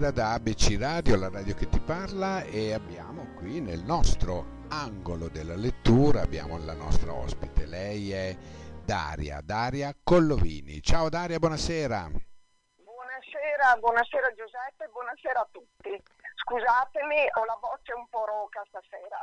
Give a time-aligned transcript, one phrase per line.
[0.00, 5.28] buonasera da ABC Radio, la radio che ti parla e abbiamo qui nel nostro angolo
[5.28, 8.34] della lettura, abbiamo la nostra ospite, lei è
[8.82, 10.80] Daria, Daria Collovini.
[10.80, 12.08] Ciao Daria, buonasera.
[12.08, 16.02] Buonasera, buonasera Giuseppe, buonasera a tutti.
[16.34, 19.18] Scusatemi, ho la voce un po' roca stasera.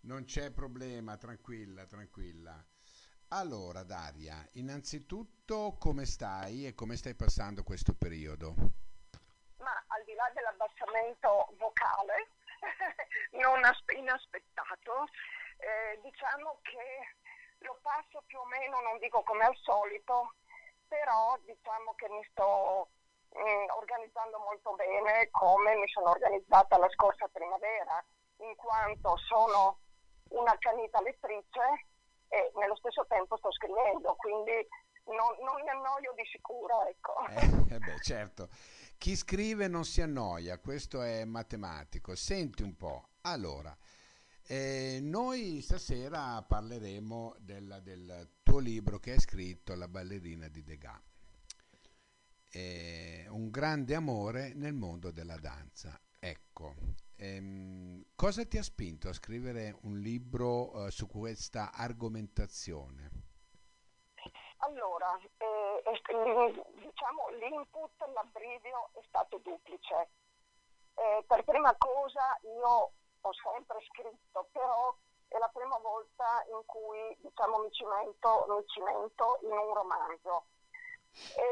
[0.00, 2.62] Non c'è problema, tranquilla, tranquilla.
[3.28, 8.84] Allora Daria, innanzitutto come stai e come stai passando questo periodo?
[10.16, 12.28] Là dell'abbassamento vocale,
[13.42, 13.60] non
[13.94, 15.04] inaspettato,
[15.58, 17.14] eh, diciamo che
[17.58, 20.34] lo passo più o meno, non dico come al solito,
[20.88, 22.88] però diciamo che mi sto
[23.30, 28.02] eh, organizzando molto bene come mi sono organizzata la scorsa primavera,
[28.38, 29.80] in quanto sono
[30.30, 31.86] una canita lettrice
[32.28, 34.66] e nello stesso tempo sto scrivendo, quindi
[35.06, 36.84] non, non mi annoio di sicuro.
[36.86, 37.26] Ecco.
[37.28, 38.48] Eh, eh, beh, certo.
[38.98, 42.14] Chi scrive non si annoia, questo è matematico.
[42.16, 43.76] Senti un po', allora,
[44.48, 51.00] eh, noi stasera parleremo della, del tuo libro che hai scritto, La ballerina di Degas.
[52.50, 56.00] Eh, un grande amore nel mondo della danza.
[56.18, 56.74] Ecco,
[57.16, 63.15] ehm, cosa ti ha spinto a scrivere un libro eh, su questa argomentazione?
[64.58, 65.82] Allora, eh,
[66.74, 70.08] diciamo l'input, l'abbrivio è stato duplice.
[70.94, 74.94] Eh, per prima cosa io ho sempre scritto, però
[75.28, 80.46] è la prima volta in cui diciamo, mi, cimento, mi cimento in un romanzo.
[81.36, 81.42] E,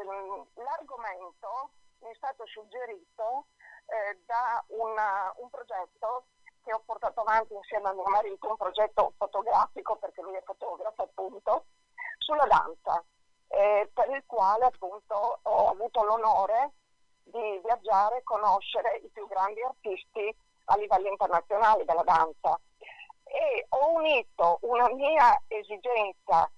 [0.00, 1.70] ehm, l'argomento
[2.00, 3.46] mi è stato suggerito
[3.86, 6.26] eh, da una, un progetto
[6.62, 11.02] che ho portato avanti insieme a mio marito, un progetto fotografico perché lui è fotografo
[11.02, 11.66] appunto,
[12.22, 13.04] sulla danza,
[13.48, 16.72] eh, per il quale appunto ho avuto l'onore
[17.24, 20.34] di viaggiare e conoscere i più grandi artisti
[20.66, 22.58] a livello internazionale della danza.
[23.24, 26.50] E ho unito una mia esigenza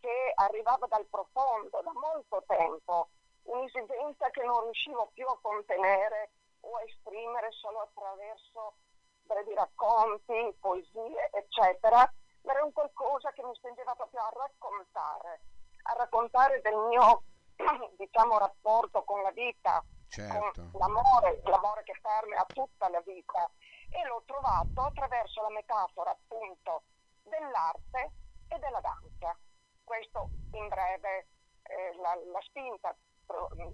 [0.00, 3.08] che arrivava dal profondo da molto tempo,
[3.44, 6.30] un'esigenza che non riuscivo più a contenere
[6.60, 8.74] o a esprimere solo attraverso
[9.22, 12.10] brevi racconti, poesie, eccetera,
[12.48, 15.40] ma era un qualcosa che mi spingeva proprio a raccontare,
[15.82, 17.22] a raccontare del mio
[17.98, 20.70] diciamo, rapporto con la vita, certo.
[20.72, 23.50] con l'amore, l'amore che permea tutta la vita
[23.90, 26.84] e l'ho trovato attraverso la metafora appunto
[27.22, 28.12] dell'arte
[28.48, 29.36] e della danza.
[29.84, 31.28] Questo in breve
[31.64, 32.96] eh, la, la, spinta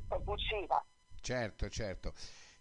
[0.09, 0.85] propulsiva.
[1.21, 2.13] Certo, certo.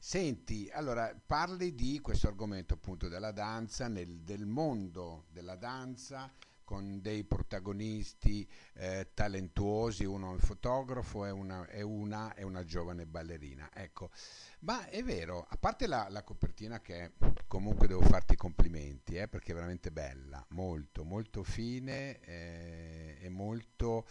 [0.06, 6.30] Senti, allora parli di questo argomento appunto della danza, nel, del mondo della danza
[6.66, 12.66] con dei protagonisti eh, talentuosi, uno è un fotografo e una, è una, è una
[12.66, 13.69] giovane ballerina.
[13.74, 14.12] Ecco,
[14.59, 17.14] ma è vero, a parte la, la copertina che
[17.47, 23.30] comunque devo farti i complimenti, eh, perché è veramente bella, molto, molto fine eh, e
[23.30, 24.06] molto,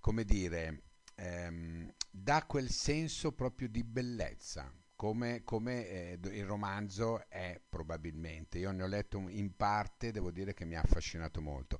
[0.00, 0.82] come dire,
[1.14, 8.58] ehm, dà quel senso proprio di bellezza, come, come eh, il romanzo è probabilmente.
[8.58, 11.78] Io ne ho letto in parte, devo dire che mi ha affascinato molto.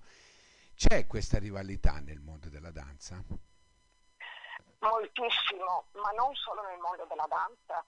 [0.76, 3.20] C'è questa rivalità nel mondo della danza?
[4.78, 7.84] Moltissimo, ma non solo nel mondo della danza.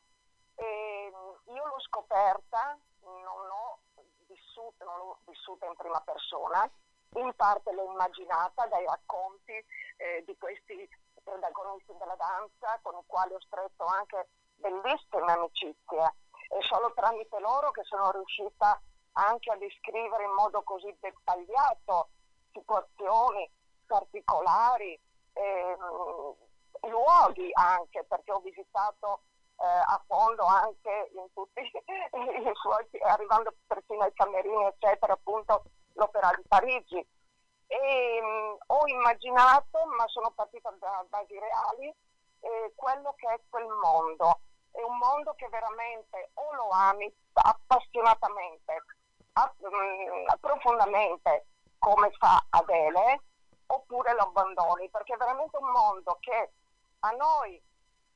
[0.57, 1.13] E
[1.47, 3.79] io l'ho scoperta, non l'ho
[4.27, 6.69] vissuta, non l'ho vissuta in prima persona,
[7.15, 9.55] in parte l'ho immaginata dai racconti
[9.97, 10.91] eh, di questi
[11.23, 14.27] protagonisti della danza con i quali ho stretto anche
[14.61, 16.15] bellissime amicizie
[16.49, 18.81] e solo tramite loro che sono riuscita
[19.13, 22.09] anche a descrivere in modo così dettagliato
[22.53, 23.51] situazioni
[23.87, 24.99] particolari,
[25.33, 26.35] ehm,
[26.83, 29.23] luoghi anche, perché ho visitato
[29.59, 35.65] eh, a fondo anche in tutti i suoi, arrivando persino ai camerini, eccetera, appunto
[35.95, 37.07] l'Opera di Parigi.
[37.67, 41.95] E, mh, mm, ho immaginato, ma sono partita da basi reali,
[42.41, 44.41] eh, quello che è quel mondo
[44.81, 48.85] è un mondo che veramente o lo ami appassionatamente,
[49.35, 51.47] app- mm, profondamente,
[51.79, 53.23] come fa Adele,
[53.67, 56.53] oppure lo abbandoni, perché è veramente un mondo che
[57.01, 57.61] a noi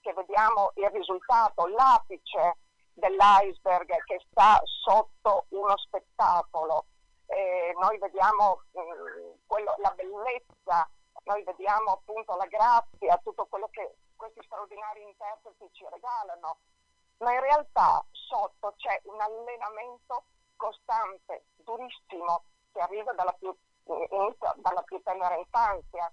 [0.01, 2.59] che vediamo il risultato, l'apice
[2.93, 6.87] dell'iceberg che sta sotto uno spettacolo,
[7.27, 10.89] eh, noi vediamo mm, quello, la bellezza,
[11.25, 16.57] noi vediamo appunto la grazia, tutto quello che questi straordinari interpreti ci regalano,
[17.19, 20.25] ma in realtà sotto c'è un allenamento
[20.57, 23.55] costante, durissimo, che arriva dalla più,
[23.85, 26.11] dalla più tenera infanzia,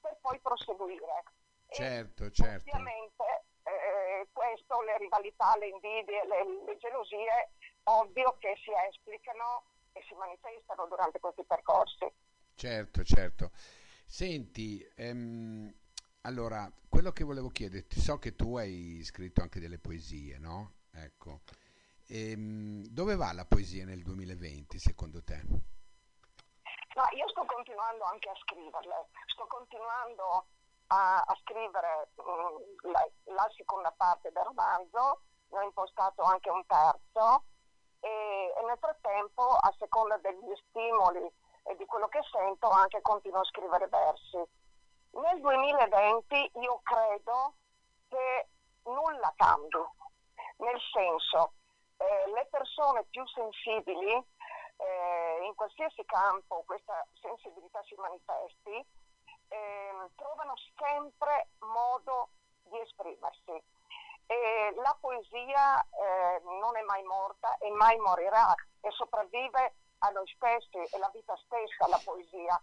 [0.00, 1.22] per poi proseguire.
[1.68, 2.68] Certo, e certo.
[2.70, 7.52] Ovviamente eh, questo le rivalità, le invidie, le, le gelosie,
[7.84, 9.62] ovvio che si esplicano
[9.92, 12.12] e si manifestano durante questi percorsi.
[12.56, 13.50] Certo, certo.
[14.04, 15.72] Senti, ehm,
[16.22, 20.72] allora, quello che volevo chiederti, so che tu hai scritto anche delle poesie, no?
[20.92, 21.40] Ecco.
[22.08, 25.40] Ehm, dove va la poesia nel 2020 secondo te?
[26.94, 30.46] No, io sto continuando anche a scriverle, sto continuando
[30.88, 36.66] a, a scrivere um, la, la, seconda parte del romanzo, ne ho impostato anche un
[36.66, 37.44] terzo
[38.00, 41.24] e, e nel frattempo, a seconda degli stimoli
[41.62, 44.42] e di quello che sento, anche continuo a scrivere versi.
[45.12, 47.54] Nel 2020 io credo
[48.08, 48.48] che
[48.84, 49.78] nulla cambi,
[50.58, 51.52] nel senso
[51.96, 58.84] eh, le persone più sensibili eh, in qualsiasi campo questa sensibilità si manifesti,
[59.48, 62.28] eh, trovano sempre modo
[62.64, 63.62] di esprimersi.
[64.26, 70.26] E la poesia eh, non è mai morta e mai morirà e sopravvive a noi
[70.36, 72.60] stessi e la vita stessa la poesia.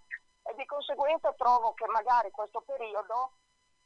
[0.50, 3.32] E di conseguenza trovo che magari questo periodo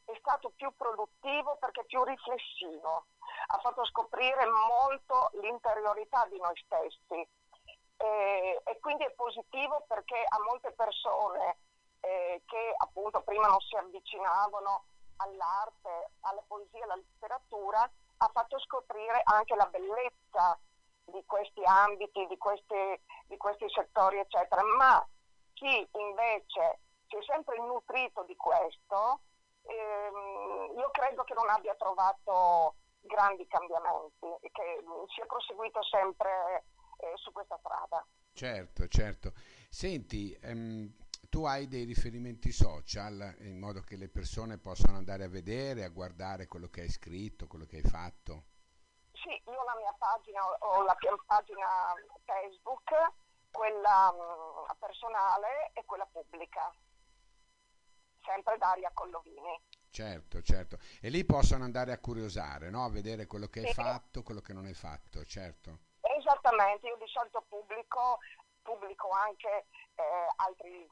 [0.06, 3.06] è stato più produttivo perché più riflessivo,
[3.48, 7.28] ha fatto scoprire molto l'interiorità di noi stessi
[7.98, 11.58] e, e quindi è positivo perché a molte persone
[12.02, 14.86] eh, che appunto prima non si avvicinavano
[15.18, 20.60] all'arte, alla poesia, alla letteratura, ha fatto scoprire anche la bellezza
[21.06, 24.62] di questi ambiti, di questi, di questi settori, eccetera.
[24.78, 25.08] Ma
[25.62, 29.22] chi invece si è sempre nutrito di questo,
[29.62, 36.66] ehm, io credo che non abbia trovato grandi cambiamenti e che sia proseguito sempre
[36.98, 38.04] eh, su questa strada.
[38.34, 39.34] Certo, certo.
[39.69, 40.92] Senti, ehm,
[41.30, 45.90] tu hai dei riferimenti social in modo che le persone possano andare a vedere, a
[45.90, 48.46] guardare quello che hai scritto, quello che hai fatto?
[49.13, 51.94] Sì, io ho la mia pagina, ho la mia pagina
[52.25, 52.90] Facebook,
[53.51, 56.74] quella mh, mm, personale e quella pubblica,
[58.24, 59.62] sempre Daria Collovini.
[59.92, 60.77] Certo, certo.
[61.01, 62.86] E lì possono andare a curiosare, no?
[62.86, 65.80] a vedere quello che hai fatto, quello che non hai fatto, certo.
[66.00, 68.19] Esattamente, io di solito pubblico,
[68.62, 69.65] pubblico anche
[69.95, 70.89] eh, altri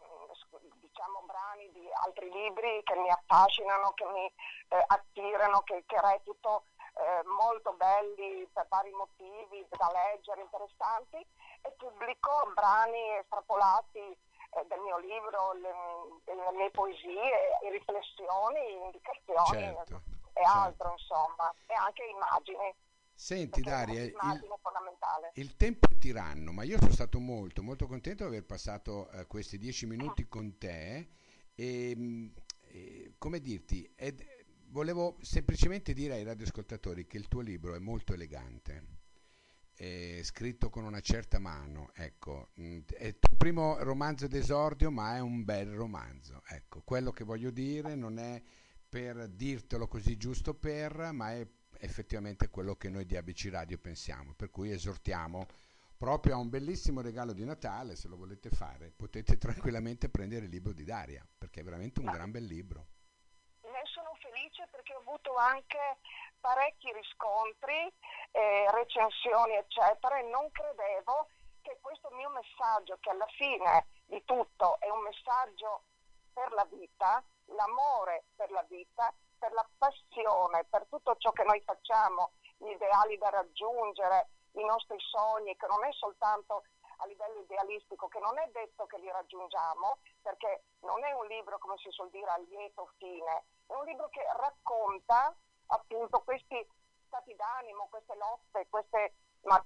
[0.82, 6.66] diciamo, brani di altri libri che mi affascinano, che mi eh, attirano, che, che reputo
[7.00, 14.80] eh, molto belli per vari motivi da leggere, interessanti, e pubblico brani estrapolati eh, del
[14.80, 15.74] mio libro, le,
[16.26, 20.02] delle mie poesie, riflessioni, indicazioni certo,
[20.34, 20.60] e certo.
[20.60, 22.76] altro, insomma, e anche immagini.
[23.14, 24.16] Senti Daria, il,
[25.34, 29.28] il, tempo è tiranno, ma io sono stato molto molto contento di aver passato eh,
[29.28, 31.10] questi dieci minuti con te
[31.54, 32.28] e, mm,
[32.62, 34.22] e come dirti, ed,
[34.70, 38.98] volevo semplicemente dire ai radioascoltatori che il tuo libro è molto elegante,
[39.74, 45.16] è scritto con una certa mano, ecco, mm, è il tuo primo romanzo d'esordio ma
[45.16, 48.42] è un bel romanzo, ecco, quello che voglio dire non è
[48.90, 51.48] per dirtelo così giusto per, ma è
[51.80, 55.46] effettivamente quello che noi di ABC Radio pensiamo, per cui esortiamo
[55.96, 60.52] proprio a un bellissimo regalo di Natale, se lo volete fare, potete tranquillamente prendere il
[60.52, 62.88] libro di Daria, perché è veramente un gran bel libro.
[63.64, 65.98] Ne sono felice perché ho avuto anche
[66.40, 67.92] parecchi riscontri,
[68.32, 71.28] eh, recensioni, eccetera, e non credevo
[71.62, 75.84] che questo mio messaggio, che alla fine di tutto è un messaggio
[76.32, 81.62] per la vita, l'amore per la vita, per la passione, per tutto ciò che noi
[81.62, 86.64] facciamo, gli ideali da raggiungere, i nostri sogni, che non è soltanto
[87.02, 91.58] a livello idealistico, che non è detto che li raggiungiamo, perché non è un libro,
[91.58, 95.36] come si suol dire, a lieto fine, è un libro che racconta
[95.68, 96.68] appunto questi
[97.06, 99.14] stati d'animo, queste lotte, queste,
[99.44, 99.64] ma,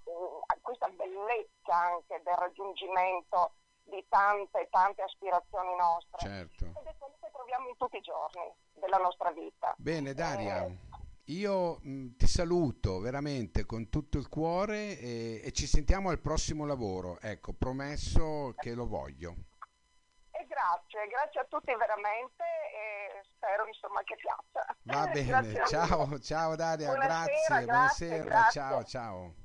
[0.61, 6.17] questa bellezza anche del raggiungimento di tante, tante aspirazioni nostre.
[6.19, 6.65] Certo.
[6.65, 9.73] Ed è quello che troviamo in tutti i giorni della nostra vita.
[9.77, 10.65] Bene, Daria.
[10.65, 10.92] Eh,
[11.27, 16.65] io mh, ti saluto veramente con tutto il cuore e, e, ci sentiamo al prossimo
[16.65, 17.19] lavoro.
[17.21, 19.35] Ecco, promesso che lo voglio.
[20.31, 24.75] E grazie, grazie a tutti veramente e spero insomma che piaccia.
[24.83, 28.61] Va bene, ciao, ciao Daria, buonasera, grazie, grazie, buonasera, grazie.
[28.61, 29.42] ciao, ciao.